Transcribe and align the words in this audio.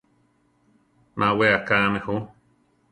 Má 1.19 1.27
wé 1.37 1.47
akáme 1.61 1.99
jú. 2.05 2.15